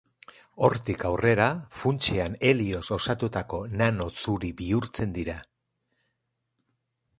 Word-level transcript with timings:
Hortik 0.67 1.03
aurrera, 1.09 1.49
funtsean 1.81 2.37
helioz 2.49 2.81
osatutako 2.97 3.61
nano 3.83 4.09
zuri 4.23 4.51
bihurtzen 4.65 5.15
dira. 5.21 5.39